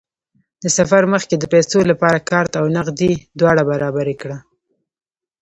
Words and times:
د 0.63 0.65
سفر 0.77 1.01
مخکې 1.13 1.35
د 1.37 1.43
پیسو 1.53 1.79
لپاره 1.91 2.25
کارت 2.29 2.51
او 2.59 2.65
نغدې 2.77 3.13
دواړه 3.39 3.61
برابرې 3.71 4.15
کړه. 4.21 4.37